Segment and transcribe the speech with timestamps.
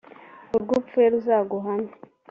[0.55, 1.91] “Urwo upfuye ruzaguhame”